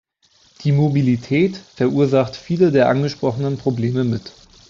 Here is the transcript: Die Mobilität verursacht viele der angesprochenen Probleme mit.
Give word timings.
Die 0.63 0.71
Mobilität 0.71 1.55
verursacht 1.57 2.35
viele 2.35 2.71
der 2.71 2.89
angesprochenen 2.89 3.59
Probleme 3.59 4.03
mit. 4.03 4.33